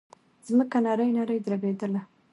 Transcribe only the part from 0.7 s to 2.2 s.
نرۍ نرۍ دربېدله.